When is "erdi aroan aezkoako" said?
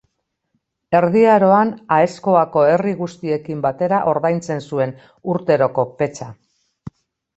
0.99-2.63